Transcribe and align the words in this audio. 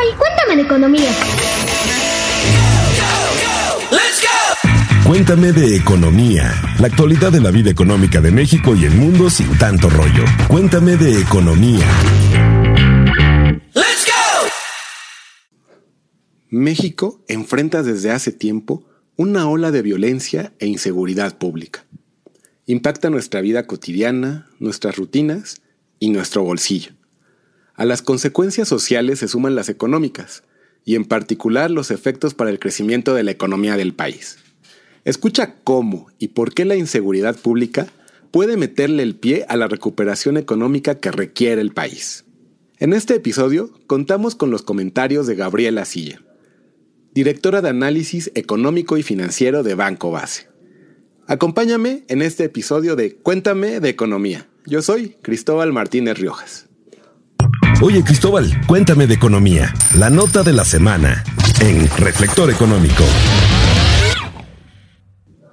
Cuéntame 0.00 0.56
de 0.56 0.62
economía. 0.62 1.10
Cuéntame 5.04 5.52
de 5.52 5.76
economía, 5.76 6.54
la 6.78 6.86
actualidad 6.86 7.30
de 7.30 7.40
la 7.40 7.50
vida 7.50 7.70
económica 7.70 8.20
de 8.22 8.30
México 8.30 8.74
y 8.74 8.86
el 8.86 8.94
mundo 8.94 9.28
sin 9.28 9.58
tanto 9.58 9.90
rollo. 9.90 10.24
Cuéntame 10.48 10.96
de 10.96 11.20
economía. 11.20 11.86
México 16.48 17.22
enfrenta 17.28 17.82
desde 17.82 18.10
hace 18.10 18.32
tiempo 18.32 18.84
una 19.16 19.48
ola 19.48 19.70
de 19.70 19.82
violencia 19.82 20.54
e 20.60 20.66
inseguridad 20.66 21.36
pública. 21.36 21.84
Impacta 22.64 23.10
nuestra 23.10 23.42
vida 23.42 23.66
cotidiana, 23.66 24.48
nuestras 24.60 24.96
rutinas 24.96 25.60
y 25.98 26.08
nuestro 26.08 26.42
bolsillo. 26.42 26.92
A 27.80 27.86
las 27.86 28.02
consecuencias 28.02 28.68
sociales 28.68 29.20
se 29.20 29.26
suman 29.26 29.54
las 29.54 29.70
económicas, 29.70 30.42
y 30.84 30.96
en 30.96 31.06
particular 31.06 31.70
los 31.70 31.90
efectos 31.90 32.34
para 32.34 32.50
el 32.50 32.58
crecimiento 32.58 33.14
de 33.14 33.22
la 33.22 33.30
economía 33.30 33.78
del 33.78 33.94
país. 33.94 34.36
Escucha 35.06 35.54
cómo 35.64 36.08
y 36.18 36.28
por 36.28 36.52
qué 36.52 36.66
la 36.66 36.76
inseguridad 36.76 37.38
pública 37.38 37.86
puede 38.32 38.58
meterle 38.58 39.02
el 39.02 39.16
pie 39.16 39.46
a 39.48 39.56
la 39.56 39.66
recuperación 39.66 40.36
económica 40.36 41.00
que 41.00 41.10
requiere 41.10 41.62
el 41.62 41.72
país. 41.72 42.26
En 42.76 42.92
este 42.92 43.14
episodio 43.14 43.72
contamos 43.86 44.34
con 44.34 44.50
los 44.50 44.60
comentarios 44.60 45.26
de 45.26 45.36
Gabriela 45.36 45.86
Silla, 45.86 46.20
directora 47.14 47.62
de 47.62 47.70
análisis 47.70 48.30
económico 48.34 48.98
y 48.98 49.02
financiero 49.02 49.62
de 49.62 49.74
Banco 49.74 50.10
Base. 50.10 50.48
Acompáñame 51.26 52.04
en 52.08 52.20
este 52.20 52.44
episodio 52.44 52.94
de 52.94 53.14
Cuéntame 53.14 53.80
de 53.80 53.88
Economía. 53.88 54.46
Yo 54.66 54.82
soy 54.82 55.16
Cristóbal 55.22 55.72
Martínez 55.72 56.18
Riojas. 56.18 56.69
Oye 57.82 58.04
Cristóbal, 58.04 58.60
cuéntame 58.66 59.06
de 59.06 59.14
economía. 59.14 59.72
La 59.96 60.10
nota 60.10 60.42
de 60.42 60.52
la 60.52 60.66
semana 60.66 61.24
en 61.60 61.88
Reflector 61.96 62.50
Económico. 62.50 63.04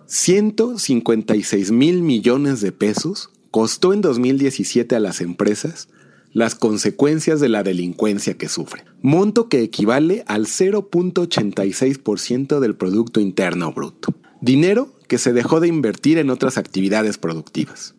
156 0.08 1.72
mil 1.72 2.02
millones 2.02 2.60
de 2.60 2.74
pesos 2.74 3.30
costó 3.50 3.94
en 3.94 4.02
2017 4.02 4.94
a 4.94 5.00
las 5.00 5.22
empresas 5.22 5.88
las 6.34 6.56
consecuencias 6.56 7.40
de 7.40 7.48
la 7.48 7.64
delincuencia 7.64 8.38
que 8.38 8.50
sufren, 8.50 8.84
monto 9.02 9.48
que 9.48 9.62
equivale 9.62 10.26
al 10.28 10.48
0.86% 10.48 12.60
del 12.60 12.76
Producto 12.76 13.22
Interno 13.22 13.72
Bruto, 13.72 14.14
dinero 14.42 14.94
que 15.08 15.18
se 15.18 15.32
dejó 15.32 15.62
de 15.62 15.70
invertir 15.70 16.18
en 16.18 16.30
otras 16.30 16.58
actividades 16.58 17.18
productivas. 17.18 17.96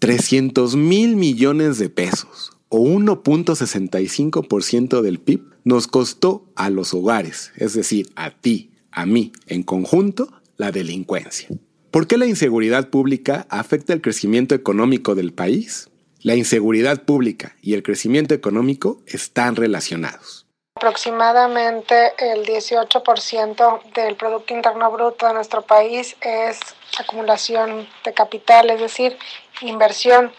300 0.00 0.76
mil 0.76 1.16
millones 1.16 1.78
de 1.78 1.88
pesos, 1.88 2.59
o 2.70 2.78
1.65% 2.78 5.02
del 5.02 5.18
PIB, 5.18 5.42
nos 5.64 5.86
costó 5.86 6.46
a 6.56 6.70
los 6.70 6.94
hogares, 6.94 7.52
es 7.56 7.74
decir, 7.74 8.10
a 8.16 8.30
ti, 8.30 8.70
a 8.90 9.04
mí, 9.04 9.32
en 9.46 9.62
conjunto, 9.62 10.32
la 10.56 10.70
delincuencia. 10.70 11.48
¿Por 11.90 12.06
qué 12.06 12.16
la 12.16 12.26
inseguridad 12.26 12.88
pública 12.88 13.46
afecta 13.50 13.92
el 13.92 14.00
crecimiento 14.00 14.54
económico 14.54 15.14
del 15.14 15.32
país? 15.32 15.90
La 16.22 16.36
inseguridad 16.36 17.02
pública 17.02 17.56
y 17.60 17.74
el 17.74 17.82
crecimiento 17.82 18.34
económico 18.34 19.02
están 19.06 19.56
relacionados. 19.56 20.46
Aproximadamente 20.76 22.12
el 22.18 22.46
18% 22.46 23.92
del 23.94 24.16
Producto 24.16 24.54
Interno 24.54 24.90
Bruto 24.90 25.26
de 25.26 25.34
nuestro 25.34 25.62
país 25.62 26.16
es 26.20 26.58
acumulación 26.98 27.88
de 28.04 28.14
capital, 28.14 28.70
es 28.70 28.80
decir, 28.80 29.16
inversión. 29.62 30.30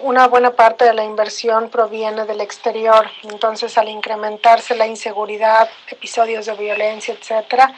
Una 0.00 0.28
buena 0.28 0.52
parte 0.52 0.84
de 0.84 0.94
la 0.94 1.04
inversión 1.04 1.70
proviene 1.70 2.24
del 2.24 2.40
exterior, 2.40 3.06
entonces 3.24 3.76
al 3.78 3.88
incrementarse 3.88 4.76
la 4.76 4.86
inseguridad, 4.86 5.68
episodios 5.90 6.46
de 6.46 6.54
violencia, 6.54 7.14
etcétera, 7.14 7.74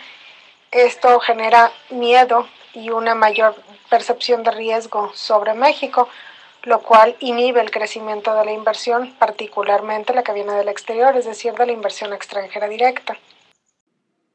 esto 0.71 1.19
genera 1.21 1.73
miedo 1.91 2.47
y 2.75 2.91
una 2.91 3.15
mayor 3.15 3.55
percepción 3.89 4.43
de 4.43 4.51
riesgo 4.51 5.11
sobre 5.15 5.55
México, 5.55 6.11
lo 6.65 6.83
cual 6.83 7.17
inhibe 7.21 7.63
el 7.63 7.71
crecimiento 7.71 8.35
de 8.35 8.45
la 8.45 8.53
inversión, 8.53 9.15
particularmente 9.19 10.13
la 10.13 10.23
que 10.23 10.35
viene 10.35 10.53
del 10.53 10.69
exterior, 10.69 11.17
es 11.17 11.25
decir, 11.25 11.55
de 11.55 11.65
la 11.65 11.73
inversión 11.73 12.13
extranjera 12.13 12.69
directa. 12.69 13.17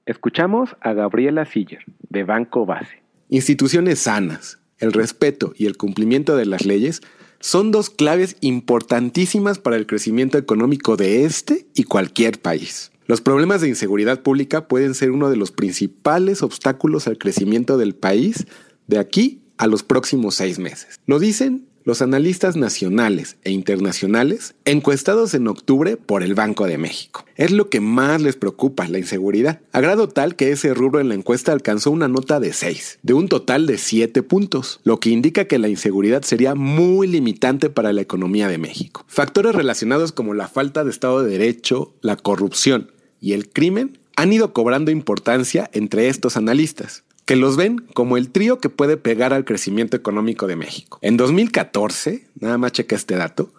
Escuchamos 0.08 0.76
a 0.82 0.94
Gabriela 0.94 1.46
Siller, 1.46 1.84
de 2.10 2.24
Banco 2.24 2.66
Base. 2.66 3.04
Instituciones 3.30 4.00
sanas, 4.00 4.60
el 4.80 4.92
respeto 4.92 5.54
y 5.56 5.68
el 5.68 5.78
cumplimiento 5.78 6.36
de 6.36 6.46
las 6.48 6.66
leyes 6.66 7.02
son 7.46 7.70
dos 7.70 7.92
claves 7.92 8.38
importantísimas 8.42 9.60
para 9.60 9.76
el 9.76 9.86
crecimiento 9.86 10.40
económico 10.40 10.98
de 10.98 11.26
este 11.26 11.68
y 11.76 11.84
cualquier 11.84 12.42
país. 12.42 12.92
Los 13.06 13.22
problemas 13.22 13.62
de 13.62 13.68
inseguridad 13.68 14.24
pública 14.24 14.68
pueden 14.68 14.96
ser 14.96 15.12
uno 15.12 15.30
de 15.30 15.36
los 15.36 15.52
principales 15.52 16.42
obstáculos 16.42 17.06
al 17.06 17.20
crecimiento 17.20 17.78
del 17.78 17.94
país 17.94 18.48
de 18.88 18.98
aquí 18.98 19.44
a 19.58 19.68
los 19.68 19.84
próximos 19.84 20.34
seis 20.34 20.58
meses. 20.58 21.00
Lo 21.06 21.20
dicen 21.20 21.68
los 21.86 22.02
analistas 22.02 22.56
nacionales 22.58 23.38
e 23.44 23.52
internacionales 23.52 24.56
encuestados 24.66 25.36
en 25.36 25.48
octubre 25.48 25.98
por 25.98 26.24
el 26.24 26.34
Banco 26.34 26.66
de 26.66 26.80
México. 26.80 27.26
Es 27.36 27.52
lo 27.52 27.70
que 27.70 27.80
más 27.80 28.22
les 28.22 28.36
preocupa, 28.36 28.88
la 28.88 28.98
inseguridad, 28.98 29.62
a 29.72 29.82
grado 29.82 30.10
tal 30.10 30.36
que 30.36 30.52
ese 30.52 30.74
rubro 30.74 31.00
en 31.00 31.10
la 31.10 31.16
encuesta 31.16 31.52
alcanzó 31.52 31.92
una 31.92 32.08
nota 32.08 32.40
de 32.40 32.54
6, 32.54 33.00
de 33.04 33.14
un 33.14 33.30
total 33.30 33.68
de 33.68 33.78
7 33.78 34.24
puntos, 34.24 34.80
lo 34.84 35.00
que 35.00 35.12
indica 35.12 35.46
que 35.46 35.60
la 35.60 35.70
inseguridad 35.70 36.24
sería 36.24 36.56
muy 36.56 37.08
limitante 37.08 37.70
para 37.70 37.94
la 37.94 38.02
economía 38.02 38.48
de 38.48 38.58
México. 38.58 39.06
Factores 39.08 39.54
relacionados 39.54 40.12
como 40.12 40.34
la 40.34 40.48
falta 40.48 40.84
de 40.84 40.90
Estado 40.90 41.24
de 41.24 41.30
Derecho, 41.30 41.94
la 42.02 42.16
corrupción 42.16 42.92
y 43.22 43.34
el 43.34 43.48
crimen 43.50 44.00
han 44.16 44.34
ido 44.34 44.54
cobrando 44.54 44.90
importancia 44.90 45.70
entre 45.74 46.08
estos 46.08 46.36
analistas 46.36 47.05
que 47.26 47.36
los 47.36 47.58
ven 47.58 47.80
como 47.94 48.18
el 48.18 48.30
trío 48.30 48.60
que 48.60 48.70
puede 48.70 48.98
pegar 48.98 49.34
al 49.34 49.46
crecimiento 49.46 49.98
económico 49.98 50.48
de 50.48 50.56
México. 50.56 51.00
En 51.02 51.18
2014, 51.18 52.28
nada 52.40 52.58
más 52.58 52.72
checa 52.72 52.96
este 52.96 53.16
dato, 53.16 53.54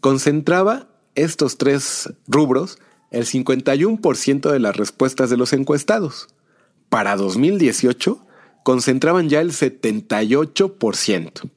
concentraba 0.00 0.88
estos 1.14 1.58
tres 1.58 2.12
rubros 2.28 2.78
el 3.10 3.26
51% 3.26 4.50
de 4.50 4.60
las 4.60 4.76
respuestas 4.76 5.28
de 5.30 5.36
los 5.36 5.52
encuestados. 5.52 6.28
Para 6.88 7.16
2018, 7.16 8.24
concentraban 8.62 9.28
ya 9.28 9.40
el 9.40 9.50
78%, 9.52 11.50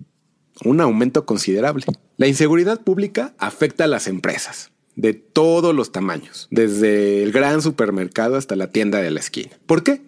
un 0.66 0.82
aumento 0.82 1.26
considerable. 1.26 1.86
La 2.18 2.28
inseguridad 2.28 2.82
pública 2.82 3.34
afecta 3.38 3.84
a 3.84 3.88
las 3.88 4.08
empresas 4.08 4.72
de 4.96 5.14
todos 5.14 5.74
los 5.74 5.92
tamaños, 5.92 6.48
desde 6.52 7.24
el 7.24 7.32
gran 7.32 7.62
supermercado 7.62 8.36
hasta 8.36 8.56
la 8.56 8.68
tienda 8.68 9.00
de 9.00 9.12
la 9.12 9.20
esquina. 9.20 9.52
¿Por 9.66 9.84
qué? 9.84 10.02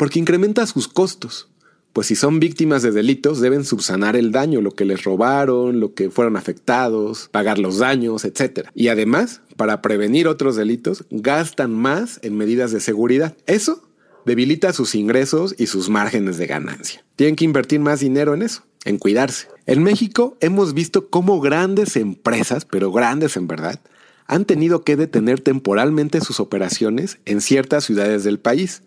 Porque 0.00 0.18
incrementa 0.18 0.66
sus 0.66 0.88
costos. 0.88 1.50
Pues 1.92 2.06
si 2.06 2.16
son 2.16 2.40
víctimas 2.40 2.80
de 2.80 2.90
delitos 2.90 3.38
deben 3.38 3.66
subsanar 3.66 4.16
el 4.16 4.32
daño, 4.32 4.62
lo 4.62 4.70
que 4.70 4.86
les 4.86 5.04
robaron, 5.04 5.78
lo 5.78 5.92
que 5.92 6.08
fueron 6.08 6.38
afectados, 6.38 7.28
pagar 7.30 7.58
los 7.58 7.76
daños, 7.76 8.24
etc. 8.24 8.68
Y 8.74 8.88
además, 8.88 9.42
para 9.58 9.82
prevenir 9.82 10.26
otros 10.26 10.56
delitos, 10.56 11.04
gastan 11.10 11.74
más 11.74 12.18
en 12.22 12.34
medidas 12.38 12.72
de 12.72 12.80
seguridad. 12.80 13.36
Eso 13.44 13.86
debilita 14.24 14.72
sus 14.72 14.94
ingresos 14.94 15.54
y 15.58 15.66
sus 15.66 15.90
márgenes 15.90 16.38
de 16.38 16.46
ganancia. 16.46 17.04
Tienen 17.16 17.36
que 17.36 17.44
invertir 17.44 17.80
más 17.80 18.00
dinero 18.00 18.32
en 18.32 18.40
eso, 18.40 18.62
en 18.86 18.96
cuidarse. 18.96 19.48
En 19.66 19.82
México 19.82 20.38
hemos 20.40 20.72
visto 20.72 21.10
cómo 21.10 21.42
grandes 21.42 21.96
empresas, 21.96 22.64
pero 22.64 22.90
grandes 22.90 23.36
en 23.36 23.48
verdad, 23.48 23.80
han 24.26 24.46
tenido 24.46 24.82
que 24.82 24.96
detener 24.96 25.40
temporalmente 25.40 26.22
sus 26.22 26.40
operaciones 26.40 27.18
en 27.26 27.42
ciertas 27.42 27.84
ciudades 27.84 28.24
del 28.24 28.38
país 28.38 28.80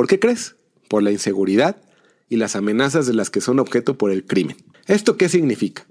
¿Por 0.00 0.06
qué 0.06 0.18
crees? 0.18 0.56
Por 0.88 1.02
la 1.02 1.10
inseguridad 1.10 1.76
y 2.30 2.36
las 2.36 2.56
amenazas 2.56 3.06
de 3.06 3.12
las 3.12 3.28
que 3.28 3.42
son 3.42 3.58
objeto 3.58 3.98
por 3.98 4.10
el 4.10 4.24
crimen. 4.24 4.56
¿Esto 4.86 5.18
qué 5.18 5.28
significa? 5.28 5.84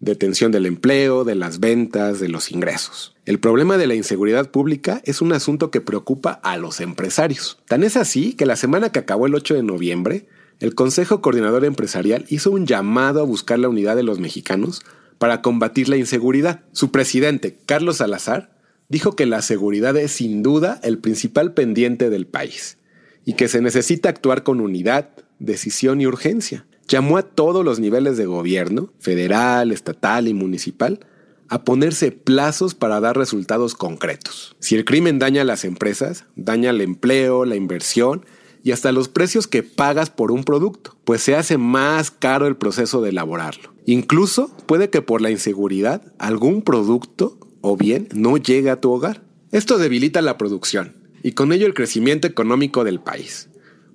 Detención 0.00 0.50
del 0.50 0.66
empleo, 0.66 1.22
de 1.22 1.36
las 1.36 1.60
ventas, 1.60 2.18
de 2.18 2.28
los 2.28 2.50
ingresos. 2.50 3.14
El 3.26 3.38
problema 3.38 3.78
de 3.78 3.86
la 3.86 3.94
inseguridad 3.94 4.50
pública 4.50 5.02
es 5.04 5.20
un 5.20 5.32
asunto 5.32 5.70
que 5.70 5.80
preocupa 5.80 6.32
a 6.32 6.56
los 6.56 6.80
empresarios. 6.80 7.62
Tan 7.68 7.84
es 7.84 7.96
así 7.96 8.32
que 8.32 8.44
la 8.44 8.56
semana 8.56 8.90
que 8.90 8.98
acabó 8.98 9.26
el 9.28 9.36
8 9.36 9.54
de 9.54 9.62
noviembre, 9.62 10.26
el 10.58 10.74
Consejo 10.74 11.20
Coordinador 11.20 11.64
Empresarial 11.64 12.24
hizo 12.30 12.50
un 12.50 12.66
llamado 12.66 13.20
a 13.20 13.24
buscar 13.24 13.60
la 13.60 13.68
unidad 13.68 13.94
de 13.94 14.02
los 14.02 14.18
mexicanos 14.18 14.82
para 15.18 15.42
combatir 15.42 15.88
la 15.88 15.96
inseguridad. 15.96 16.64
Su 16.72 16.90
presidente, 16.90 17.56
Carlos 17.66 17.98
Salazar, 17.98 18.58
dijo 18.88 19.14
que 19.14 19.26
la 19.26 19.42
seguridad 19.42 19.96
es 19.96 20.10
sin 20.10 20.42
duda 20.42 20.80
el 20.82 20.98
principal 20.98 21.54
pendiente 21.54 22.10
del 22.10 22.26
país 22.26 22.78
y 23.24 23.34
que 23.34 23.48
se 23.48 23.60
necesita 23.60 24.08
actuar 24.08 24.42
con 24.42 24.60
unidad, 24.60 25.10
decisión 25.38 26.00
y 26.00 26.06
urgencia. 26.06 26.66
Llamó 26.86 27.16
a 27.16 27.22
todos 27.22 27.64
los 27.64 27.80
niveles 27.80 28.16
de 28.16 28.26
gobierno, 28.26 28.92
federal, 29.00 29.72
estatal 29.72 30.28
y 30.28 30.34
municipal, 30.34 31.00
a 31.48 31.64
ponerse 31.64 32.12
plazos 32.12 32.74
para 32.74 33.00
dar 33.00 33.16
resultados 33.16 33.74
concretos. 33.74 34.56
Si 34.60 34.74
el 34.74 34.84
crimen 34.84 35.18
daña 35.18 35.42
a 35.42 35.46
las 35.46 35.64
empresas, 35.64 36.24
daña 36.36 36.70
el 36.70 36.80
empleo, 36.80 37.44
la 37.44 37.56
inversión 37.56 38.24
y 38.62 38.72
hasta 38.72 38.92
los 38.92 39.08
precios 39.08 39.46
que 39.46 39.62
pagas 39.62 40.10
por 40.10 40.30
un 40.30 40.44
producto, 40.44 40.96
pues 41.04 41.22
se 41.22 41.36
hace 41.36 41.58
más 41.58 42.10
caro 42.10 42.46
el 42.46 42.56
proceso 42.56 43.02
de 43.02 43.10
elaborarlo. 43.10 43.74
Incluso 43.86 44.54
puede 44.66 44.88
que 44.88 45.02
por 45.02 45.20
la 45.20 45.30
inseguridad 45.30 46.02
algún 46.18 46.62
producto 46.62 47.38
o 47.60 47.76
bien 47.76 48.08
no 48.14 48.36
llegue 48.36 48.70
a 48.70 48.80
tu 48.80 48.90
hogar. 48.90 49.22
Esto 49.52 49.78
debilita 49.78 50.22
la 50.22 50.38
producción 50.38 51.03
y 51.24 51.32
con 51.32 51.52
ello 51.52 51.66
el 51.66 51.72
crecimiento 51.72 52.28
económico 52.28 52.84
del 52.84 53.00
país, 53.00 53.48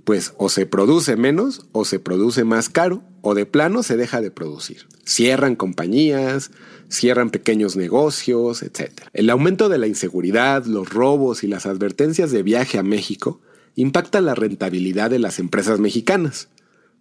pues 0.03 0.33
o 0.37 0.49
se 0.49 0.65
produce 0.65 1.15
menos 1.15 1.67
o 1.71 1.85
se 1.85 1.99
produce 1.99 2.43
más 2.43 2.69
caro 2.69 3.03
o 3.21 3.35
de 3.35 3.45
plano 3.45 3.83
se 3.83 3.97
deja 3.97 4.19
de 4.19 4.31
producir. 4.31 4.87
Cierran 5.05 5.55
compañías, 5.55 6.49
cierran 6.89 7.29
pequeños 7.29 7.75
negocios, 7.75 8.63
etc. 8.63 8.89
El 9.13 9.29
aumento 9.29 9.69
de 9.69 9.77
la 9.77 9.85
inseguridad, 9.85 10.65
los 10.65 10.89
robos 10.89 11.43
y 11.43 11.47
las 11.47 11.67
advertencias 11.67 12.31
de 12.31 12.41
viaje 12.41 12.79
a 12.79 12.83
México 12.83 13.39
impactan 13.75 14.25
la 14.25 14.33
rentabilidad 14.33 15.11
de 15.11 15.19
las 15.19 15.37
empresas 15.37 15.79
mexicanas, 15.79 16.49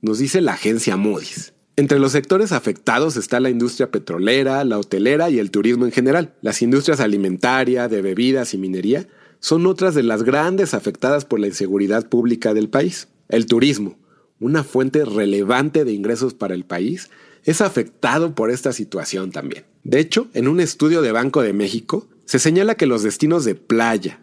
nos 0.02 0.18
dice 0.18 0.42
la 0.42 0.52
agencia 0.52 0.98
Moody's. 0.98 1.54
Entre 1.76 1.98
los 1.98 2.12
sectores 2.12 2.52
afectados 2.52 3.16
está 3.16 3.40
la 3.40 3.48
industria 3.48 3.90
petrolera, 3.90 4.62
la 4.64 4.78
hotelera 4.78 5.30
y 5.30 5.38
el 5.38 5.50
turismo 5.50 5.86
en 5.86 5.92
general. 5.92 6.34
Las 6.42 6.60
industrias 6.60 7.00
alimentaria, 7.00 7.88
de 7.88 8.02
bebidas 8.02 8.52
y 8.52 8.58
minería 8.58 9.08
son 9.40 9.66
otras 9.66 9.94
de 9.94 10.02
las 10.02 10.22
grandes 10.22 10.74
afectadas 10.74 11.24
por 11.24 11.40
la 11.40 11.46
inseguridad 11.46 12.08
pública 12.08 12.54
del 12.54 12.68
país. 12.68 13.08
El 13.28 13.46
turismo, 13.46 13.96
una 14.40 14.64
fuente 14.64 15.04
relevante 15.04 15.84
de 15.84 15.92
ingresos 15.92 16.34
para 16.34 16.54
el 16.54 16.64
país, 16.64 17.10
es 17.44 17.60
afectado 17.60 18.34
por 18.34 18.50
esta 18.50 18.72
situación 18.72 19.30
también. 19.30 19.64
De 19.84 20.00
hecho, 20.00 20.28
en 20.34 20.48
un 20.48 20.60
estudio 20.60 21.02
de 21.02 21.12
Banco 21.12 21.42
de 21.42 21.52
México, 21.52 22.08
se 22.24 22.38
señala 22.38 22.74
que 22.74 22.86
los 22.86 23.02
destinos 23.02 23.44
de 23.44 23.54
playa, 23.54 24.20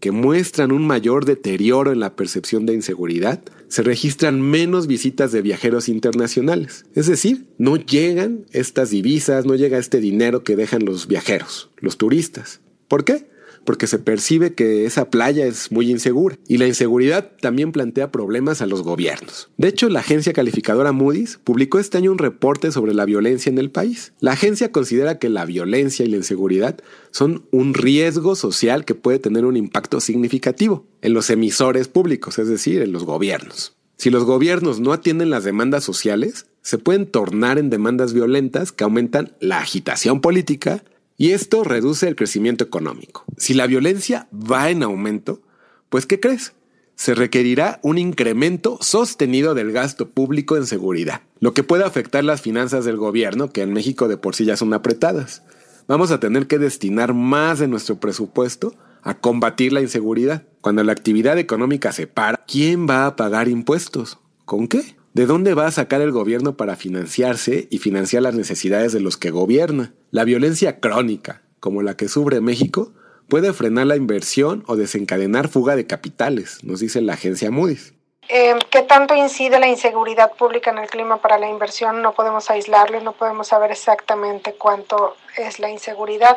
que 0.00 0.10
muestran 0.10 0.72
un 0.72 0.86
mayor 0.86 1.24
deterioro 1.24 1.90
en 1.90 2.00
la 2.00 2.16
percepción 2.16 2.66
de 2.66 2.74
inseguridad, 2.74 3.40
se 3.68 3.82
registran 3.82 4.40
menos 4.42 4.86
visitas 4.86 5.32
de 5.32 5.42
viajeros 5.42 5.88
internacionales. 5.88 6.84
Es 6.94 7.06
decir, 7.06 7.46
no 7.56 7.76
llegan 7.76 8.44
estas 8.52 8.90
divisas, 8.90 9.46
no 9.46 9.54
llega 9.54 9.78
este 9.78 10.00
dinero 10.00 10.44
que 10.44 10.54
dejan 10.54 10.84
los 10.84 11.06
viajeros, 11.06 11.70
los 11.78 11.96
turistas. 11.96 12.60
¿Por 12.88 13.04
qué? 13.04 13.26
Porque 13.66 13.86
se 13.86 13.98
percibe 13.98 14.54
que 14.54 14.86
esa 14.86 15.10
playa 15.10 15.44
es 15.44 15.70
muy 15.70 15.90
insegura. 15.90 16.38
Y 16.48 16.56
la 16.56 16.66
inseguridad 16.66 17.32
también 17.42 17.72
plantea 17.72 18.10
problemas 18.10 18.62
a 18.62 18.66
los 18.66 18.82
gobiernos. 18.82 19.50
De 19.58 19.68
hecho, 19.68 19.90
la 19.90 20.00
agencia 20.00 20.32
calificadora 20.32 20.92
Moody's 20.92 21.38
publicó 21.44 21.78
este 21.78 21.98
año 21.98 22.12
un 22.12 22.18
reporte 22.18 22.72
sobre 22.72 22.94
la 22.94 23.04
violencia 23.04 23.50
en 23.50 23.58
el 23.58 23.70
país. 23.70 24.14
La 24.20 24.32
agencia 24.32 24.72
considera 24.72 25.18
que 25.18 25.28
la 25.28 25.44
violencia 25.44 26.06
y 26.06 26.08
la 26.08 26.16
inseguridad 26.16 26.78
son 27.10 27.44
un 27.50 27.74
riesgo 27.74 28.36
social 28.36 28.86
que 28.86 28.94
puede 28.94 29.18
tener 29.18 29.44
un 29.44 29.56
impacto 29.56 30.00
significativo 30.00 30.86
en 31.02 31.12
los 31.12 31.28
emisores 31.28 31.88
públicos, 31.88 32.38
es 32.38 32.48
decir, 32.48 32.80
en 32.80 32.92
los 32.92 33.04
gobiernos. 33.04 33.76
Si 33.96 34.10
los 34.10 34.24
gobiernos 34.24 34.78
no 34.78 34.92
atienden 34.92 35.30
las 35.30 35.44
demandas 35.44 35.82
sociales, 35.82 36.46
se 36.60 36.78
pueden 36.78 37.06
tornar 37.06 37.58
en 37.58 37.70
demandas 37.70 38.12
violentas 38.12 38.72
que 38.72 38.84
aumentan 38.84 39.34
la 39.40 39.58
agitación 39.58 40.20
política 40.20 40.84
y 41.16 41.32
esto 41.32 41.64
reduce 41.64 42.08
el 42.08 42.16
crecimiento 42.16 42.64
económico. 42.64 43.24
Si 43.36 43.54
la 43.54 43.66
violencia 43.66 44.28
va 44.32 44.70
en 44.70 44.82
aumento, 44.82 45.40
pues 45.88 46.06
¿qué 46.06 46.20
crees? 46.20 46.52
Se 46.94 47.14
requerirá 47.14 47.78
un 47.82 47.98
incremento 47.98 48.78
sostenido 48.80 49.54
del 49.54 49.72
gasto 49.72 50.08
público 50.08 50.56
en 50.56 50.66
seguridad, 50.66 51.22
lo 51.40 51.52
que 51.52 51.62
puede 51.62 51.84
afectar 51.84 52.24
las 52.24 52.40
finanzas 52.40 52.84
del 52.84 52.96
gobierno, 52.96 53.50
que 53.50 53.62
en 53.62 53.72
México 53.72 54.08
de 54.08 54.16
por 54.16 54.34
sí 54.34 54.44
ya 54.44 54.56
son 54.56 54.72
apretadas. 54.72 55.42
Vamos 55.88 56.10
a 56.10 56.20
tener 56.20 56.46
que 56.46 56.58
destinar 56.58 57.14
más 57.14 57.58
de 57.58 57.68
nuestro 57.68 58.00
presupuesto 58.00 58.74
a 59.02 59.18
combatir 59.18 59.72
la 59.72 59.82
inseguridad. 59.82 60.42
Cuando 60.60 60.82
la 60.82 60.92
actividad 60.92 61.38
económica 61.38 61.92
se 61.92 62.08
para, 62.08 62.44
¿quién 62.46 62.88
va 62.88 63.06
a 63.06 63.14
pagar 63.14 63.48
impuestos? 63.48 64.18
¿Con 64.44 64.66
qué? 64.66 64.96
¿De 65.16 65.24
dónde 65.24 65.54
va 65.54 65.66
a 65.66 65.70
sacar 65.70 66.02
el 66.02 66.12
gobierno 66.12 66.58
para 66.58 66.76
financiarse 66.76 67.68
y 67.70 67.78
financiar 67.78 68.22
las 68.22 68.34
necesidades 68.34 68.92
de 68.92 69.00
los 69.00 69.16
que 69.16 69.30
gobierna? 69.30 69.94
La 70.10 70.24
violencia 70.24 70.78
crónica, 70.78 71.40
como 71.58 71.80
la 71.80 71.96
que 71.96 72.06
sufre 72.06 72.42
México, 72.42 72.92
puede 73.26 73.54
frenar 73.54 73.86
la 73.86 73.96
inversión 73.96 74.62
o 74.66 74.76
desencadenar 74.76 75.48
fuga 75.48 75.74
de 75.74 75.86
capitales, 75.86 76.62
nos 76.64 76.80
dice 76.80 77.00
la 77.00 77.14
agencia 77.14 77.50
Moody's. 77.50 77.94
Eh, 78.28 78.56
¿Qué 78.70 78.82
tanto 78.82 79.14
incide 79.14 79.58
la 79.58 79.68
inseguridad 79.68 80.32
pública 80.34 80.70
en 80.70 80.76
el 80.76 80.90
clima 80.90 81.16
para 81.16 81.38
la 81.38 81.48
inversión? 81.48 82.02
No 82.02 82.12
podemos 82.12 82.50
aislarlo 82.50 83.00
y 83.00 83.02
no 83.02 83.12
podemos 83.12 83.48
saber 83.48 83.70
exactamente 83.70 84.52
cuánto 84.52 85.16
es 85.38 85.58
la 85.58 85.70
inseguridad. 85.70 86.36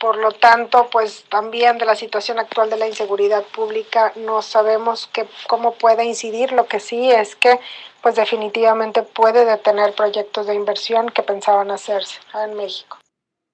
Por 0.00 0.16
lo 0.16 0.32
tanto, 0.32 0.88
pues 0.90 1.24
también 1.28 1.78
de 1.78 1.84
la 1.84 1.94
situación 1.94 2.40
actual 2.40 2.68
de 2.68 2.76
la 2.76 2.88
inseguridad 2.88 3.44
pública 3.44 4.12
no 4.16 4.42
sabemos 4.42 5.08
que, 5.12 5.26
cómo 5.46 5.74
puede 5.74 6.04
incidir. 6.04 6.50
Lo 6.50 6.66
que 6.66 6.80
sí 6.80 7.08
es 7.12 7.36
que 7.36 7.60
pues 8.02 8.16
definitivamente 8.16 9.02
puede 9.02 9.44
detener 9.44 9.94
proyectos 9.94 10.46
de 10.46 10.54
inversión 10.54 11.08
que 11.08 11.22
pensaban 11.22 11.70
hacerse 11.70 12.18
en 12.44 12.56
México. 12.56 12.98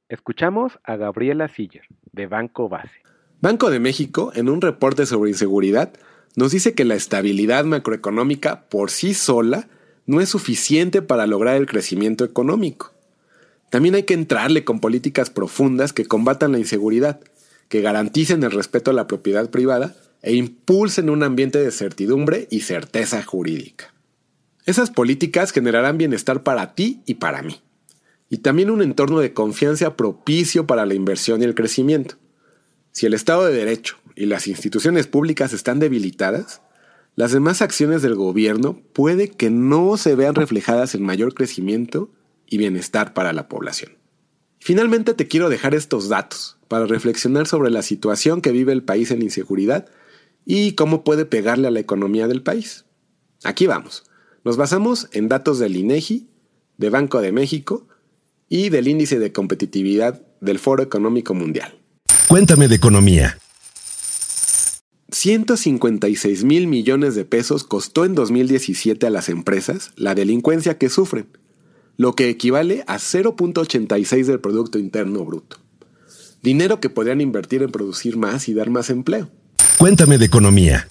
Escuchamos 0.09 0.79
a 0.85 0.97
Gabriela 0.97 1.49
Siller, 1.49 1.85
de 2.13 2.27
Banco 2.27 2.69
Base. 2.69 3.03
Banco 3.41 3.71
de 3.71 3.79
México, 3.79 4.33
en 4.35 4.49
un 4.49 4.61
reporte 4.61 5.07
sobre 5.07 5.31
inseguridad, 5.31 5.93
nos 6.35 6.53
dice 6.53 6.75
que 6.75 6.85
la 6.85 6.95
estabilidad 6.95 7.65
macroeconómica 7.65 8.69
por 8.69 8.91
sí 8.91 9.13
sola 9.13 9.69
no 10.07 10.21
es 10.21 10.31
suficiente 10.31 11.03
para 11.03 11.27
lograr 11.27 11.57
el 11.57 11.67
crecimiento 11.67 12.25
económico. 12.25 12.93
También 13.71 13.95
hay 13.95 14.05
que 14.05 14.15
entrarle 14.15 14.65
con 14.65 14.81
políticas 14.81 15.29
profundas 15.29 15.93
que 15.93 16.07
combatan 16.07 16.53
la 16.53 16.59
inseguridad, 16.59 17.21
que 17.69 17.83
garanticen 17.83 18.43
el 18.43 18.51
respeto 18.51 18.91
a 18.91 18.95
la 18.95 19.07
propiedad 19.07 19.51
privada 19.51 19.95
e 20.23 20.35
impulsen 20.35 21.11
un 21.11 21.23
ambiente 21.23 21.59
de 21.59 21.71
certidumbre 21.71 22.49
y 22.51 22.61
certeza 22.61 23.23
jurídica. 23.23 23.93
Esas 24.69 24.91
políticas 24.91 25.51
generarán 25.51 25.97
bienestar 25.97 26.43
para 26.43 26.75
ti 26.75 27.01
y 27.07 27.15
para 27.15 27.41
mí, 27.41 27.59
y 28.29 28.37
también 28.37 28.69
un 28.69 28.83
entorno 28.83 29.19
de 29.19 29.33
confianza 29.33 29.97
propicio 29.97 30.67
para 30.67 30.85
la 30.85 30.93
inversión 30.93 31.41
y 31.41 31.47
el 31.47 31.55
crecimiento. 31.55 32.17
Si 32.93 33.07
el 33.07 33.15
Estado 33.15 33.47
de 33.47 33.55
Derecho 33.55 33.97
y 34.15 34.27
las 34.27 34.47
instituciones 34.47 35.07
públicas 35.07 35.55
están 35.55 35.79
debilitadas, 35.79 36.61
las 37.17 37.33
demás 37.33 37.63
acciones 37.63 38.03
del 38.03 38.15
gobierno 38.15 38.83
puede 38.93 39.31
que 39.31 39.49
no 39.49 39.97
se 39.97 40.15
vean 40.15 40.35
reflejadas 40.35 40.95
en 40.95 41.03
mayor 41.03 41.33
crecimiento 41.33 42.11
y 42.47 42.59
bienestar 42.59 43.15
para 43.15 43.33
la 43.33 43.49
población. 43.49 43.93
Finalmente 44.59 45.15
te 45.15 45.29
quiero 45.29 45.49
dejar 45.49 45.75
estos 45.75 46.11
datos 46.11 46.59
para 46.69 46.85
reflexionar 46.85 47.47
sobre 47.47 47.71
la 47.71 47.81
situación 47.81 48.43
que 48.43 48.53
vive 48.53 48.75
el 48.75 48.83
país 48.83 49.13
en 49.13 49.23
inseguridad 49.23 49.87
y 50.45 50.73
cómo 50.73 51.05
puede 51.05 51.25
pegarle 51.25 51.69
a 51.69 51.71
la 51.71 51.81
economía 51.81 52.29
del 52.29 52.43
país. 52.43 52.85
Aquí 53.45 53.67
vamos. 53.67 54.05
Nos 54.49 54.57
basamos 54.57 55.09
en 55.13 55.29
datos 55.29 55.59
del 55.59 55.77
INEGI, 55.77 56.27
de 56.79 56.89
Banco 56.89 57.21
de 57.21 57.33
México 57.33 57.87
y 58.49 58.71
del 58.71 58.89
Índice 58.89 59.19
de 59.19 59.31
Competitividad 59.31 60.23
del 60.41 60.59
Foro 60.59 60.83
Económico 60.83 61.35
Mundial. 61.35 61.79
Cuéntame 62.29 62.67
de 62.67 62.77
economía. 62.77 63.37
156 65.11 66.45
mil 66.45 66.67
millones 66.67 67.15
de 67.15 67.27
pesos 67.27 67.63
costó 67.63 68.07
en 68.07 68.15
2017 68.15 69.07
a 69.07 69.11
las 69.11 69.29
empresas 69.29 69.91
la 69.97 70.15
delincuencia 70.15 70.79
que 70.79 70.89
sufren, 70.89 71.29
lo 71.99 72.15
que 72.15 72.31
equivale 72.31 72.85
a 72.87 72.97
0.86 72.97 74.25
del 74.25 74.41
Producto 74.41 74.79
Interno 74.79 75.27
Bruto. 75.27 75.59
Dinero 76.43 76.81
que 76.81 76.89
podrían 76.89 77.21
invertir 77.21 77.63
en 77.63 77.71
producir 77.71 78.17
más 78.17 78.49
y 78.49 78.55
dar 78.55 78.71
más 78.71 78.89
empleo. 78.89 79.29
Cuéntame 79.77 80.17
de 80.17 80.25
economía. 80.25 80.89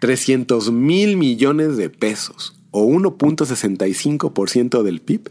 300 0.00 0.70
mil 0.72 1.16
millones 1.16 1.76
de 1.76 1.90
pesos 1.90 2.60
o 2.70 2.86
1.65% 2.86 4.82
del 4.82 5.00
PIB 5.00 5.30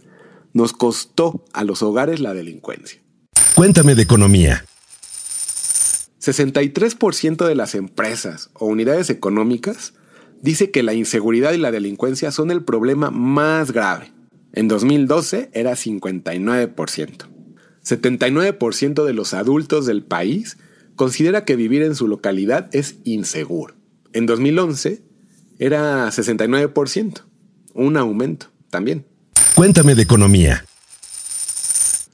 nos 0.54 0.74
costó 0.74 1.44
a 1.54 1.64
los 1.64 1.84
hogares 1.84 2.20
la 2.20 2.34
delincuencia. 2.34 3.02
Cuéntame 3.56 3.96
de 3.96 4.02
economía. 4.04 4.66
63% 6.22 7.46
de 7.46 7.56
las 7.56 7.76
empresas 7.76 8.50
o 8.54 8.66
unidades 8.66 9.10
económicas 9.10 9.94
dice 10.42 10.72
que 10.72 10.82
la 10.82 10.94
inseguridad 10.94 11.54
y 11.54 11.58
la 11.58 11.72
delincuencia 11.72 12.32
son 12.32 12.52
el 12.52 12.64
problema 12.64 13.12
más 13.12 13.72
grave. 13.72 14.12
En 14.54 14.68
2012 14.68 15.50
era 15.54 15.74
59%. 15.74 17.28
79% 17.84 19.04
de 19.06 19.14
los 19.14 19.34
adultos 19.34 19.86
del 19.86 20.04
país 20.04 20.58
considera 20.96 21.46
que 21.46 21.56
vivir 21.56 21.84
en 21.84 21.94
su 21.94 22.08
localidad 22.08 22.70
es 22.74 22.96
inseguro. 23.04 23.76
En 24.16 24.26
2011 24.26 25.04
era 25.60 26.08
69%, 26.08 27.22
un 27.74 27.98
aumento 27.98 28.48
también. 28.70 29.06
Cuéntame 29.56 29.94
de 29.94 30.04
economía. 30.04 30.64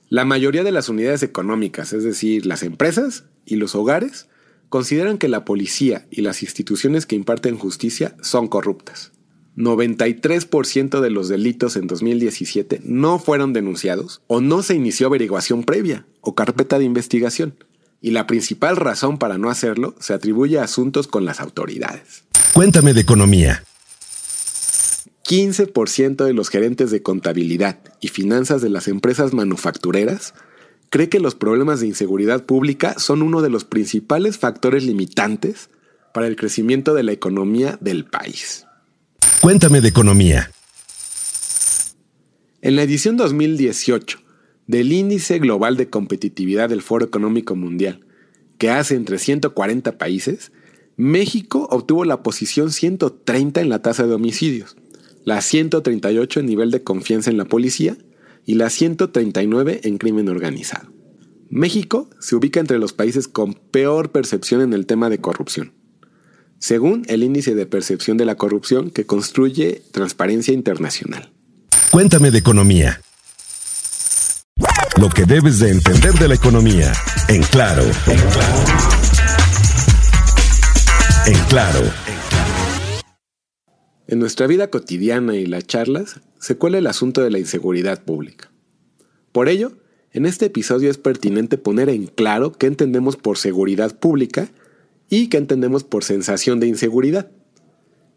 La 0.10 0.26
mayoría 0.26 0.64
de 0.64 0.72
las 0.72 0.90
unidades 0.90 1.22
económicas, 1.22 1.94
es 1.94 2.04
decir, 2.04 2.48
las 2.48 2.64
empresas 2.64 3.26
y 3.46 3.58
los 3.58 3.76
hogares, 3.76 4.30
consideran 4.70 5.20
que 5.20 5.28
la 5.28 5.46
policía 5.46 6.08
y 6.10 6.22
las 6.22 6.42
instituciones 6.42 7.06
que 7.06 7.16
imparten 7.16 7.60
justicia 7.60 8.16
son 8.24 8.48
corruptas. 8.48 9.12
93% 9.56 11.02
de 11.02 11.10
los 11.12 11.30
delitos 11.30 11.76
en 11.76 11.86
2017 11.86 12.82
no 12.84 13.20
fueron 13.20 13.54
denunciados 13.54 14.24
o 14.26 14.42
no 14.42 14.64
se 14.64 14.74
inició 14.74 15.06
averiguación 15.06 15.66
previa 15.66 16.08
o 16.22 16.34
carpeta 16.34 16.80
de 16.80 16.86
investigación 16.86 17.64
y 18.02 18.12
la 18.12 18.28
principal 18.28 18.76
razón 18.76 19.18
para 19.18 19.38
no 19.38 19.50
hacerlo 19.50 19.96
se 20.00 20.14
atribuye 20.14 20.60
a 20.60 20.64
asuntos 20.64 21.08
con 21.08 21.24
las 21.24 21.40
autoridades. 21.40 22.24
Cuéntame 22.54 22.94
de 22.94 23.02
economía. 23.02 23.64
15% 25.24 26.26
de 26.26 26.34
los 26.34 26.50
gerentes 26.50 26.92
de 26.92 27.04
contabilidad 27.04 27.78
y 28.02 28.10
finanzas 28.10 28.62
de 28.62 28.70
las 28.70 28.88
empresas 28.88 29.34
manufactureras 29.34 30.34
cree 30.90 31.08
que 31.08 31.22
los 31.22 31.36
problemas 31.36 31.80
de 31.80 31.88
inseguridad 31.88 32.44
pública 32.44 32.96
son 32.98 33.22
uno 33.22 33.42
de 33.42 33.50
los 33.50 33.64
principales 33.64 34.38
factores 34.38 34.84
limitantes 34.84 35.70
para 36.14 36.28
el 36.28 36.36
crecimiento 36.36 36.94
de 36.94 37.04
la 37.04 37.14
economía 37.14 37.78
del 37.80 38.04
país. 38.06 38.66
Cuéntame 39.40 39.80
de 39.80 39.88
economía. 39.88 40.52
En 42.62 42.76
la 42.76 42.84
edición 42.84 43.16
2018 43.16 44.21
del 44.68 44.92
Índice 44.92 45.40
Global 45.40 45.78
de 45.78 45.90
Competitividad 45.90 46.70
del 46.70 46.82
Foro 46.82 47.06
Económico 47.06 47.56
Mundial, 47.56 48.06
que 48.58 48.70
hace 48.70 48.96
entre 48.96 49.18
140 49.18 49.98
países, 49.98 50.52
México 50.98 51.68
obtuvo 51.72 52.06
la 52.06 52.22
posición 52.22 52.72
130 52.72 53.62
en 53.62 53.70
la 53.70 53.82
tasa 53.82 54.06
de 54.06 54.14
homicidios, 54.14 54.76
la 55.26 55.42
138 55.42 56.40
en 56.40 56.46
nivel 56.46 56.72
de 56.72 56.84
confianza 56.84 57.30
en 57.30 57.38
la 57.38 57.46
policía 57.46 57.98
y 58.46 58.56
la 58.56 58.70
139 58.70 59.82
en 59.84 59.98
crimen 59.98 60.30
organizado. 60.30 60.92
México 61.50 62.10
se 62.20 62.36
ubica 62.36 62.60
entre 62.60 62.80
los 62.80 62.94
países 62.94 63.28
con 63.28 63.54
peor 63.56 64.12
percepción 64.12 64.62
en 64.62 64.74
el 64.74 64.86
tema 64.86 65.10
de 65.10 65.20
corrupción, 65.20 65.74
según 66.60 67.04
el 67.08 67.24
índice 67.24 67.56
de 67.56 67.66
percepción 67.66 68.18
de 68.18 68.26
la 68.26 68.36
corrupción 68.36 68.90
que 68.90 69.06
construye 69.06 69.82
Transparencia 69.92 70.54
Internacional. 70.54 71.32
Cuéntame 71.92 72.32
de 72.32 72.38
economía. 72.38 73.02
Lo 75.02 75.10
que 75.10 75.26
debes 75.26 75.58
de 75.58 75.72
entender 75.72 76.14
de 76.14 76.28
la 76.28 76.36
economía. 76.36 76.94
En 77.28 77.42
claro. 77.42 77.82
En 81.26 81.40
claro. 81.50 81.80
En 84.06 84.20
nuestra 84.20 84.46
vida 84.46 84.70
cotidiana 84.70 85.34
y 85.38 85.48
las 85.48 85.66
charlas 85.66 86.22
se 86.38 86.56
cuela 86.56 86.78
el 86.78 86.86
asunto 86.86 87.24
de 87.24 87.32
la 87.32 87.40
inseguridad 87.40 88.04
pública. 88.04 88.52
Por 89.32 89.50
ello, 89.50 89.72
en 90.12 90.28
este 90.28 90.46
episodio 90.46 90.92
es 90.92 91.00
pertinente 91.00 91.58
poner 91.58 91.90
en 91.90 92.06
claro 92.06 92.52
qué 92.52 92.68
entendemos 92.68 93.18
por 93.18 93.40
seguridad 93.40 93.98
pública 93.98 94.52
y 95.10 95.30
qué 95.30 95.38
entendemos 95.38 95.84
por 95.84 96.04
sensación 96.04 96.60
de 96.60 96.68
inseguridad. 96.68 97.32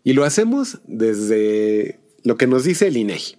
Y 0.03 0.13
lo 0.13 0.25
hacemos 0.25 0.81
desde 0.87 1.99
lo 2.25 2.37
que 2.37 2.47
nos 2.47 2.65
dice 2.65 2.89
el 2.89 2.99
INEGI 2.99 3.39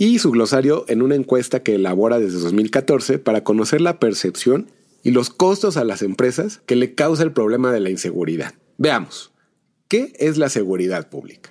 y 0.00 0.20
su 0.20 0.30
glosario 0.30 0.84
en 0.86 1.02
una 1.02 1.16
encuesta 1.16 1.64
que 1.64 1.74
elabora 1.74 2.20
desde 2.20 2.38
2014 2.38 3.18
para 3.18 3.42
conocer 3.42 3.80
la 3.80 3.98
percepción 3.98 4.70
y 5.02 5.10
los 5.10 5.28
costos 5.28 5.76
a 5.76 5.82
las 5.82 6.02
empresas 6.02 6.60
que 6.66 6.76
le 6.76 6.94
causa 6.94 7.24
el 7.24 7.32
problema 7.32 7.72
de 7.72 7.80
la 7.80 7.90
inseguridad. 7.90 8.54
Veamos, 8.76 9.32
¿qué 9.88 10.12
es 10.20 10.38
la 10.38 10.50
seguridad 10.50 11.08
pública? 11.08 11.50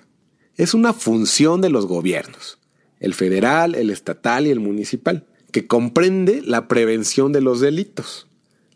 Es 0.56 0.72
una 0.72 0.94
función 0.94 1.60
de 1.60 1.68
los 1.68 1.84
gobiernos, 1.86 2.58
el 3.00 3.12
federal, 3.12 3.74
el 3.74 3.90
estatal 3.90 4.46
y 4.46 4.50
el 4.50 4.60
municipal, 4.60 5.26
que 5.52 5.66
comprende 5.66 6.40
la 6.42 6.68
prevención 6.68 7.32
de 7.32 7.42
los 7.42 7.60
delitos, 7.60 8.28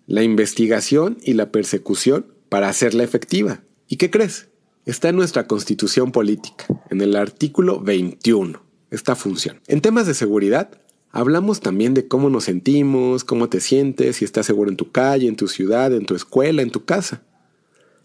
la 0.06 0.22
investigación 0.22 1.16
y 1.22 1.32
la 1.32 1.50
persecución 1.50 2.26
para 2.50 2.68
hacerla 2.68 3.04
efectiva. 3.04 3.62
¿Y 3.88 3.96
qué 3.96 4.10
crees? 4.10 4.50
Está 4.84 5.08
en 5.08 5.16
nuestra 5.16 5.46
constitución 5.46 6.12
política, 6.12 6.66
en 6.90 7.00
el 7.00 7.16
artículo 7.16 7.80
21 7.80 8.71
esta 8.92 9.16
función. 9.16 9.61
En 9.66 9.80
temas 9.80 10.06
de 10.06 10.14
seguridad, 10.14 10.70
hablamos 11.11 11.61
también 11.61 11.94
de 11.94 12.06
cómo 12.06 12.30
nos 12.30 12.44
sentimos, 12.44 13.25
cómo 13.25 13.49
te 13.49 13.61
sientes, 13.61 14.16
si 14.16 14.25
estás 14.25 14.46
seguro 14.46 14.70
en 14.70 14.76
tu 14.76 14.92
calle, 14.92 15.26
en 15.26 15.37
tu 15.37 15.49
ciudad, 15.49 15.92
en 15.92 16.06
tu 16.06 16.14
escuela, 16.14 16.62
en 16.62 16.70
tu 16.70 16.84
casa. 16.84 17.22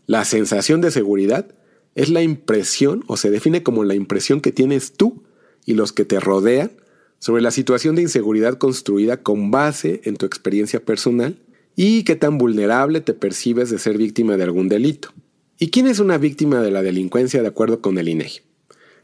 La 0.06 0.24
sensación 0.24 0.82
de 0.82 0.91
seguridad 0.91 1.53
es 1.96 2.10
la 2.10 2.22
impresión 2.22 3.03
o 3.08 3.17
se 3.17 3.29
define 3.29 3.63
como 3.63 3.84
la 3.84 3.96
impresión 3.96 4.39
que 4.39 4.51
tienes 4.51 4.94
tú 4.94 5.24
y 5.65 5.74
los 5.74 5.91
que 5.91 6.06
te 6.06 6.20
rodean 6.20 6.72
sobre 7.20 7.41
la 7.41 7.51
situación 7.51 7.96
de 7.96 8.03
inseguridad 8.03 8.58
construida 8.58 9.22
con 9.24 9.51
base 9.51 10.01
en 10.06 10.15
tu 10.15 10.25
experiencia 10.25 10.86
personal 10.86 11.38
y 11.75 12.03
qué 12.03 12.15
tan 12.15 12.38
vulnerable 12.38 13.01
te 13.01 13.13
percibes 13.13 13.70
de 13.70 13.79
ser 13.79 13.98
víctima 13.98 14.38
de 14.38 14.44
algún 14.44 14.70
delito. 14.70 15.13
¿Y 15.60 15.70
quién 15.70 15.88
es 15.88 16.00
una 16.00 16.17
víctima 16.17 16.62
de 16.62 16.72
la 16.72 16.84
delincuencia 16.84 17.41
de 17.41 17.48
acuerdo 17.48 17.82
con 17.82 17.98
el 17.98 18.08
INEGI? 18.08 18.47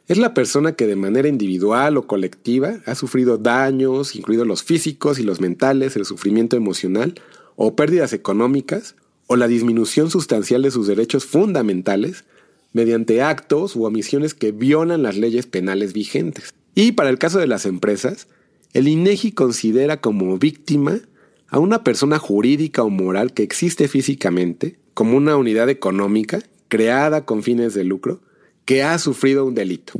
Es 0.08 0.18
la 0.18 0.34
persona 0.34 0.74
que 0.74 0.86
de 0.86 0.98
manera 0.98 1.30
individual 1.30 1.96
o 1.96 2.08
colectiva 2.08 2.82
ha 2.86 2.94
sufrido 2.94 3.38
daños, 3.38 4.18
incluidos 4.18 4.46
los 4.46 4.62
físicos 4.62 5.18
y 5.18 5.24
los 5.24 5.40
mentales, 5.40 5.96
el 5.96 6.04
sufrimiento 6.04 6.58
emocional 6.58 7.16
o 7.56 7.78
pérdidas 7.78 8.12
económicas 8.12 8.96
o 9.28 9.38
la 9.38 9.48
disminución 9.48 10.10
sustancial 10.10 10.62
de 10.62 10.72
sus 10.72 10.88
derechos 10.88 11.26
fundamentales 11.26 12.26
mediante 12.74 13.22
actos 13.22 13.78
u 13.78 13.86
omisiones 13.86 14.34
que 14.34 14.52
violan 14.52 15.04
las 15.04 15.16
leyes 15.16 15.46
penales 15.46 15.94
vigentes. 15.94 16.54
Y 16.76 16.94
para 16.94 17.10
el 17.10 17.18
caso 17.18 17.40
de 17.40 17.48
las 17.48 17.66
empresas, 17.66 18.28
el 18.74 18.90
INEGI 18.90 19.32
considera 19.32 20.02
como 20.02 20.38
víctima 20.38 21.00
a 21.48 21.60
una 21.60 21.86
persona 21.86 22.20
jurídica 22.20 22.84
o 22.84 22.90
moral 22.90 23.34
que 23.34 23.44
existe 23.44 23.88
físicamente 23.88 24.76
como 24.94 25.16
una 25.16 25.38
unidad 25.38 25.70
económica 25.70 26.42
creada 26.68 27.24
con 27.26 27.42
fines 27.42 27.74
de 27.74 27.86
lucro 27.86 28.20
que 28.66 28.84
ha 28.84 28.98
sufrido 29.00 29.46
un 29.46 29.56
delito. 29.56 29.94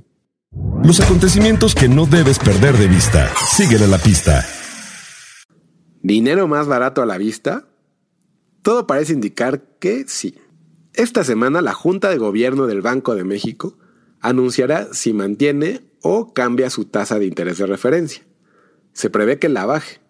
Los 0.84 1.00
acontecimientos 1.00 1.74
que 1.74 1.88
no 1.88 2.06
debes 2.06 2.40
perder 2.40 2.78
de 2.78 2.88
vista. 2.88 3.32
Síguele 3.48 3.88
la 3.88 3.98
pista. 3.98 4.46
¿Dinero 6.02 6.48
más 6.48 6.68
barato 6.68 7.02
a 7.02 7.06
la 7.06 7.18
vista? 7.18 7.66
Todo 8.62 8.86
parece 8.86 9.14
indicar 9.14 9.64
que 9.80 10.06
sí. 10.08 10.36
Esta 10.94 11.24
semana 11.24 11.62
la 11.62 11.74
Junta 11.74 12.10
de 12.10 12.18
Gobierno 12.18 12.68
del 12.68 12.82
Banco 12.82 13.16
de 13.16 13.24
México 13.24 13.78
anunciará 14.20 14.94
si 14.94 15.14
mantiene 15.14 15.82
o 16.02 16.34
cambia 16.34 16.70
su 16.70 16.86
tasa 16.86 17.20
de 17.20 17.26
interés 17.26 17.58
de 17.58 17.66
referencia. 17.66 18.24
Se 18.94 19.10
prevé 19.10 19.40
que 19.40 19.50
la 19.50 19.66
baje, 19.66 20.02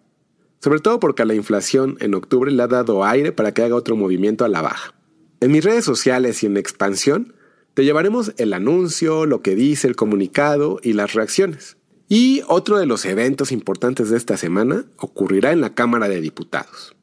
sobre 0.60 0.80
todo 0.80 1.00
porque 1.00 1.24
la 1.24 1.34
inflación 1.34 1.96
en 2.00 2.14
octubre 2.14 2.50
le 2.50 2.62
ha 2.62 2.66
dado 2.66 3.04
aire 3.04 3.32
para 3.32 3.54
que 3.54 3.62
haga 3.62 3.76
otro 3.76 3.96
movimiento 3.96 4.44
a 4.44 4.48
la 4.48 4.62
baja. 4.62 4.94
En 5.40 5.52
mis 5.52 5.64
redes 5.64 5.84
sociales 5.84 6.42
y 6.42 6.46
en 6.46 6.56
expansión 6.56 7.34
te 7.74 7.84
llevaremos 7.84 8.32
el 8.36 8.52
anuncio, 8.52 9.26
lo 9.26 9.42
que 9.42 9.56
dice 9.56 9.88
el 9.88 9.96
comunicado 9.96 10.78
y 10.82 10.92
las 10.92 11.12
reacciones. 11.12 11.76
Y 12.08 12.42
otro 12.46 12.78
de 12.78 12.86
los 12.86 13.04
eventos 13.04 13.50
importantes 13.50 14.10
de 14.10 14.16
esta 14.16 14.36
semana 14.36 14.84
ocurrirá 14.96 15.50
en 15.50 15.60
la 15.60 15.74
Cámara 15.74 16.08
de 16.08 16.20
Diputados. 16.20 16.94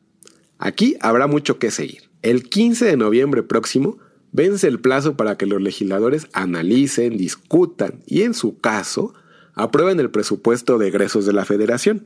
Aquí 0.57 0.95
habrá 1.01 1.27
mucho 1.27 1.59
que 1.59 1.71
seguir. 1.71 2.09
El 2.21 2.47
15 2.47 2.85
de 2.85 2.97
noviembre 2.97 3.43
próximo 3.43 3.97
vence 4.31 4.67
el 4.67 4.79
plazo 4.79 5.17
para 5.17 5.37
que 5.37 5.45
los 5.45 5.61
legisladores 5.61 6.27
analicen, 6.33 7.17
discutan 7.17 8.01
y 8.05 8.21
en 8.21 8.33
su 8.33 8.59
caso 8.59 9.13
aprueben 9.53 9.99
el 9.99 10.11
presupuesto 10.11 10.77
de 10.77 10.87
egresos 10.87 11.25
de 11.25 11.33
la 11.33 11.45
federación. 11.45 12.05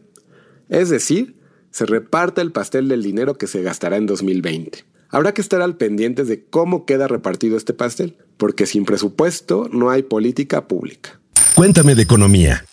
Es 0.70 0.90
decir, 0.90 1.36
se 1.70 1.86
reparta 1.86 2.42
el 2.42 2.52
pastel 2.52 2.88
del 2.88 3.04
dinero 3.04 3.38
que 3.38 3.48
se 3.48 3.62
gastará 3.62 3.98
en 3.98 4.08
2020. 4.08 4.86
Habrá 5.10 5.34
que 5.34 5.42
estar 5.42 5.62
al 5.62 5.78
pendiente 5.78 6.24
de 6.24 6.46
cómo 6.46 6.86
queda 6.86 7.08
repartido 7.08 7.58
este 7.58 7.74
pastel, 7.74 8.18
porque 8.38 8.66
sin 8.66 8.86
presupuesto 8.86 9.70
no 9.72 9.90
hay 9.90 10.04
política 10.04 10.68
pública. 10.68 11.20
Cuéntame 11.56 11.96
de 11.96 12.04
economía. 12.04 12.66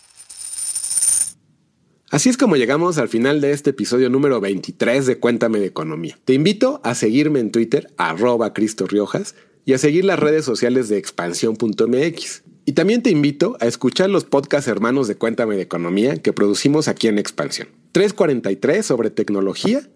Así 2.11 2.28
es 2.28 2.37
como 2.37 2.57
llegamos 2.57 2.99
al 2.99 3.09
final 3.09 3.40
de 3.40 3.52
este 3.52 3.71
episodio 3.71 4.11
número 4.11 4.38
23 4.38 5.07
de 5.07 5.19
Cuéntame 5.19 5.61
de 5.61 5.66
Economía. 5.66 6.19
Te 6.26 6.35
invito 6.35 6.83
a 6.85 6.95
seguirme 6.95 7.40
en 7.40 7.50
Twitter, 7.50 7.90
arroba 7.97 8.52
Cristo 8.52 8.87
Riojas, 8.87 9.35
y 9.64 9.73
a 9.73 9.78
seguir 9.78 10.04
las 10.04 10.19
redes 10.19 10.45
sociales 10.45 10.90
de 10.90 10.99
expansión.mx. 10.99 12.42
Y 12.64 12.73
también 12.73 13.02
te 13.02 13.11
invito 13.11 13.57
a 13.61 13.66
escuchar 13.66 14.11
los 14.11 14.25
podcasts 14.25 14.69
hermanos 14.69 15.09
de 15.09 15.16
Cuéntame 15.16 15.57
de 15.57 15.62
Economía 15.62 16.16
que 16.16 16.33
producimos 16.35 16.87
aquí 16.87 17.09
en 17.09 17.19
Expansión. 17.19 17.69
343 17.92 18.85
sobre 18.85 19.11
tecnología 19.11 19.88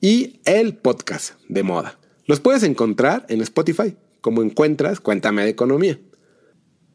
y 0.00 0.40
el 0.44 0.76
podcast 0.76 1.40
de 1.48 1.62
moda. 1.62 1.98
Los 2.26 2.40
puedes 2.40 2.64
encontrar 2.64 3.24
en 3.28 3.40
Spotify, 3.40 3.96
como 4.26 4.42
encuentras 4.42 4.98
Cuéntame 4.98 5.44
de 5.44 5.50
Economía. 5.50 6.00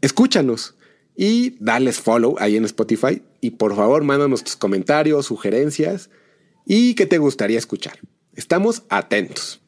Escúchanos 0.02 0.76
y 1.16 1.56
dales 1.64 2.02
follow 2.02 2.36
ahí 2.40 2.58
en 2.58 2.66
Spotify 2.66 3.22
y 3.40 3.52
por 3.52 3.74
favor 3.74 4.04
mándanos 4.04 4.44
tus 4.44 4.58
comentarios, 4.58 5.28
sugerencias 5.28 6.10
y 6.66 6.94
qué 6.94 7.06
te 7.06 7.20
gustaría 7.20 7.58
escuchar. 7.58 8.00
Estamos 8.36 8.84
atentos. 8.90 9.62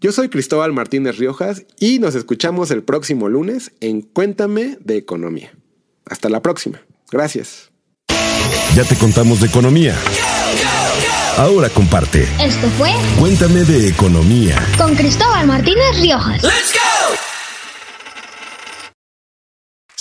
Yo 0.00 0.12
soy 0.12 0.28
Cristóbal 0.28 0.72
Martínez 0.72 1.18
Riojas 1.18 1.66
y 1.80 1.98
nos 1.98 2.14
escuchamos 2.14 2.70
el 2.70 2.84
próximo 2.84 3.28
lunes 3.28 3.72
en 3.80 4.02
Cuéntame 4.02 4.78
de 4.78 4.96
Economía. 4.96 5.52
Hasta 6.06 6.28
la 6.28 6.40
próxima. 6.40 6.80
Gracias. 7.10 7.72
Ya 8.76 8.84
te 8.84 8.94
contamos 8.94 9.40
de 9.40 9.48
economía. 9.48 9.96
Ahora 11.36 11.68
comparte. 11.68 12.28
Esto 12.40 12.68
fue 12.78 12.92
Cuéntame 13.18 13.64
de 13.64 13.88
Economía. 13.88 14.64
Con 14.76 14.94
Cristóbal 14.94 15.48
Martínez 15.48 15.98
Riojas. 16.00 16.44
¡Let's 16.44 16.72
go! 16.72 16.87